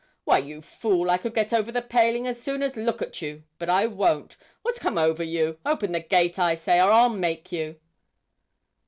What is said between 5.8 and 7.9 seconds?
the gate, I say, or I'll make you.'